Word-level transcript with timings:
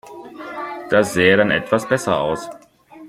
Das 0.89 1.13
sähe 1.13 1.37
dann 1.37 1.51
etwas 1.51 1.87
besser 1.87 2.19
aus. 2.19 2.49